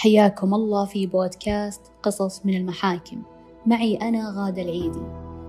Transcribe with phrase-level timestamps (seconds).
[0.00, 3.22] حياكم الله في بودكاست قصص من المحاكم.
[3.66, 5.02] معي أنا غادة العيدي.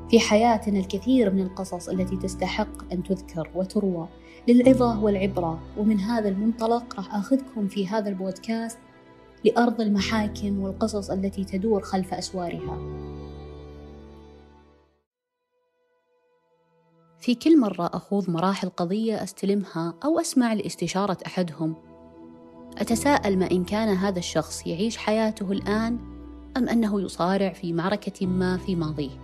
[0.10, 4.08] في حياتنا الكثير من القصص التي تستحق أن تذكر وتروى
[4.48, 5.60] للعظة والعبرة.
[5.78, 8.80] ومن هذا المنطلق راح أخذكم في هذا البودكاست
[9.46, 12.78] لأرض المحاكم والقصص التي تدور خلف أسوارها.
[17.20, 21.91] في كل مرة أخوض مراحل قضية أستلمها أو أسمع لاستشارة أحدهم
[22.78, 25.98] أتساءل ما إن كان هذا الشخص يعيش حياته الآن
[26.58, 29.20] أم أنه يصارع في معركة ما في ماضيه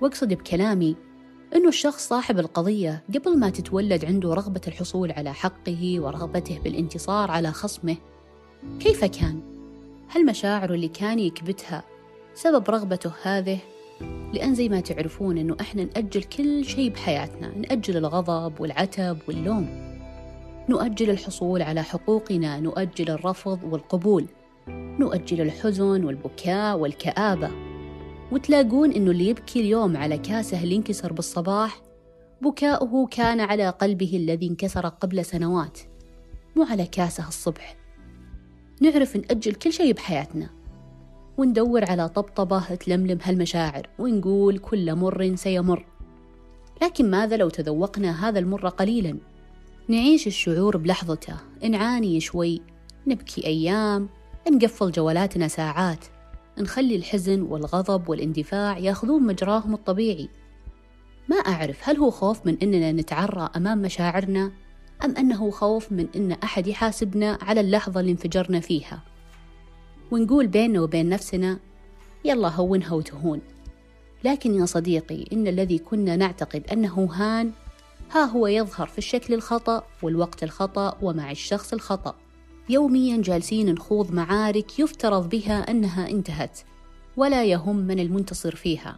[0.00, 0.96] وأقصد بكلامي
[1.56, 7.52] أنه الشخص صاحب القضية قبل ما تتولد عنده رغبة الحصول على حقه ورغبته بالانتصار على
[7.52, 7.96] خصمه
[8.80, 9.40] كيف كان؟
[10.08, 11.82] هل مشاعره اللي كان يكبتها
[12.34, 13.58] سبب رغبته هذه؟
[14.32, 19.85] لأن زي ما تعرفون أنه إحنا نأجل كل شيء بحياتنا نأجل الغضب والعتب واللوم
[20.68, 24.26] نؤجل الحصول على حقوقنا نؤجل الرفض والقبول.
[24.68, 27.50] نؤجل الحزن والبكاء والكآبة.
[28.32, 31.82] وتلاقون إنه اللي يبكي اليوم على كاسه اللي انكسر بالصباح
[32.42, 35.78] بكاؤه كان على قلبه الذي انكسر قبل سنوات
[36.56, 37.76] مو على كاسه الصبح.
[38.80, 40.50] نعرف نأجل كل شيء بحياتنا.
[41.38, 45.84] وندور على طبطبة تلملم هالمشاعر ونقول كل مر سيمر.
[46.82, 49.18] لكن ماذا لو تذوقنا هذا المر قليلا؟
[49.88, 51.36] نعيش الشعور بلحظته
[51.68, 52.60] نعاني شوي
[53.06, 54.08] نبكي أيام
[54.50, 56.04] نقفل جوالاتنا ساعات
[56.58, 60.28] نخلي الحزن والغضب والاندفاع ياخذون مجراهم الطبيعي.
[61.28, 64.52] ما أعرف هل هو خوف من أننا نتعرى أمام مشاعرنا
[65.04, 69.02] أم أنه خوف من أن أحد يحاسبنا على اللحظة اللي انفجرنا فيها.
[70.10, 71.58] ونقول بيننا وبين نفسنا
[72.24, 73.40] يلا هونها وتهون.
[74.24, 77.52] لكن يا صديقي إن الذي كنا نعتقد أنه هان
[78.10, 82.14] ها هو يظهر في الشكل الخطأ والوقت الخطأ ومع الشخص الخطأ.
[82.68, 86.60] يوميا جالسين نخوض معارك يفترض بها أنها انتهت
[87.16, 88.96] ولا يهم من المنتصر فيها.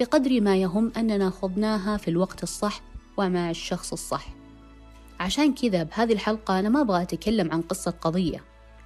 [0.00, 2.82] بقدر ما يهم أننا خضناها في الوقت الصح
[3.16, 4.28] ومع الشخص الصح.
[5.20, 8.44] عشان كذا بهذه الحلقة أنا ما أبغى أتكلم عن قصة قضية.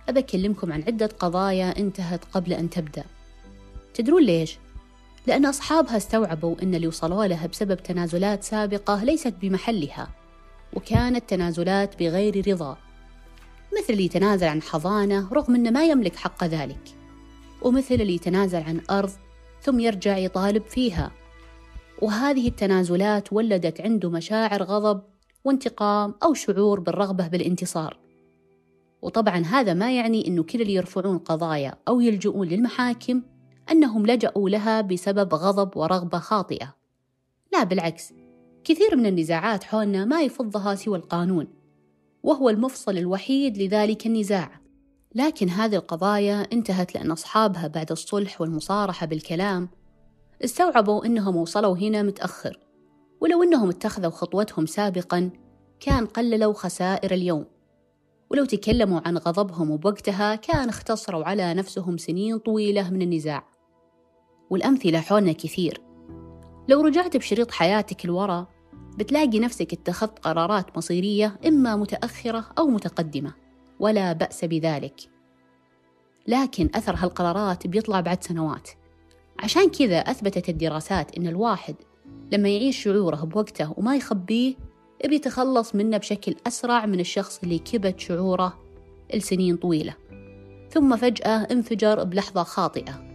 [0.09, 3.05] أبى أكلمكم عن عدة قضايا انتهت قبل أن تبدأ.
[3.95, 4.59] تدرون ليش؟
[5.29, 10.09] لأن أصحابها استوعبوا أن اللي وصلوا لها بسبب تنازلات سابقة ليست بمحلها
[10.73, 12.77] وكانت تنازلات بغير رضا.
[13.79, 16.81] مثل اللي يتنازل عن حضانة رغم أنه ما يملك حق ذلك
[17.63, 19.11] ومثل اللي يتنازل عن أرض
[19.63, 21.11] ثم يرجع يطالب فيها.
[22.03, 25.03] وهذه التنازلات ولدت عنده مشاعر غضب
[25.45, 27.99] وانتقام أو شعور بالرغبة بالانتصار.
[29.03, 33.23] وطبعا هذا ما يعني أنه كل اللي يرفعون قضايا أو يلجؤون للمحاكم
[33.71, 36.75] أنهم لجأوا لها بسبب غضب ورغبة خاطئة.
[37.53, 38.13] لا بالعكس
[38.65, 41.47] كثير من النزاعات حولنا ما يفضها سوى القانون
[42.23, 44.61] وهو المفصل الوحيد لذلك النزاع.
[45.15, 49.69] لكن هذه القضايا انتهت لأن أصحابها بعد الصلح والمصارحة بالكلام
[50.45, 52.59] استوعبوا أنهم وصلوا هنا متأخر
[53.21, 55.31] ولو أنهم اتخذوا خطوتهم سابقا
[55.81, 57.45] كان قللوا خسائر اليوم.
[58.31, 63.58] ولو تكلموا عن غضبهم وبوقتها كان اختصروا على نفسهم سنين طويلة من النزاع.
[64.51, 65.81] والأمثلة حولنا كثير.
[66.69, 68.47] لو رجعت بشريط حياتك لورا
[68.99, 73.35] بتلاقي نفسك اتخذت قرارات مصيرية إما متأخرة أو متقدمة
[73.81, 75.01] ولا بأس بذلك.
[76.27, 78.69] لكن أثر هالقرارات بيطلع بعد سنوات.
[79.39, 81.75] عشان كذا أثبتت الدراسات إن الواحد
[82.33, 84.55] لما يعيش شعوره بوقته وما يخبيه
[85.05, 88.59] بيتخلص منه بشكل أسرع من الشخص اللي كبت شعوره
[89.15, 89.95] لسنين طويلة.
[90.71, 93.08] ثم فجأة انفجر بلحظة خاطئة.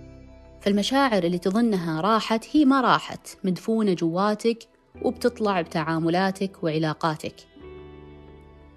[0.63, 4.68] فالمشاعر اللي تظنها راحت هي ما راحت مدفونة جواتك
[5.01, 7.35] وبتطلع بتعاملاتك وعلاقاتك.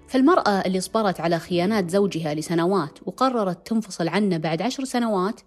[0.07, 5.41] فالمرأة اللي صبرت على خيانات زوجها لسنوات وقررت تنفصل عنه بعد عشر سنوات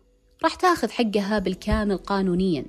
[0.44, 2.64] راح تاخذ حقها بالكامل قانونيا.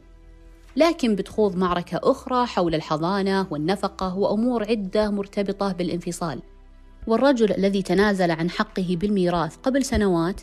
[0.76, 6.42] لكن بتخوض معركة أخرى حول الحضانة والنفقة وأمور عدة مرتبطة بالانفصال.
[7.08, 10.42] والرجل الذي تنازل عن حقه بالميراث قبل سنوات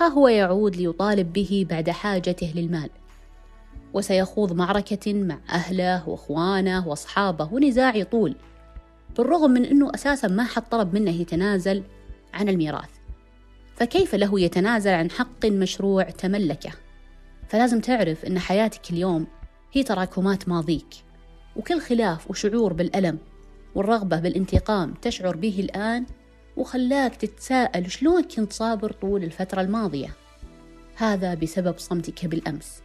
[0.00, 2.90] ها هو يعود ليطالب به بعد حاجته للمال.
[3.92, 8.36] وسيخوض معركة مع أهله وأخوانه وأصحابه ونزاع يطول
[9.16, 11.82] بالرغم من أنه أساسا ما حد طلب منه يتنازل
[12.34, 12.90] عن الميراث.
[13.76, 16.70] فكيف له يتنازل عن حق مشروع تملكه؟
[17.48, 19.26] فلازم تعرف أن حياتك اليوم
[19.72, 20.94] هي تراكمات ماضيك
[21.56, 23.18] وكل خلاف وشعور بالألم
[23.74, 26.06] والرغبة بالانتقام تشعر به الآن
[26.58, 30.14] وخلاك تتساءل شلون كنت صابر طول الفترة الماضية.
[30.96, 32.82] هذا بسبب صمتك بالأمس.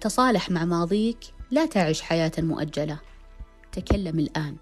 [0.00, 1.18] تصالح مع ماضيك
[1.50, 2.98] لا تعش حياة مؤجلة.
[3.72, 4.56] تكلم الآن.